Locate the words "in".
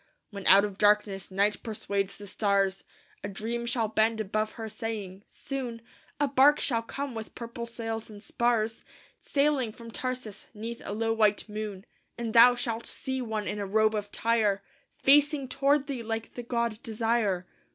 13.47-13.59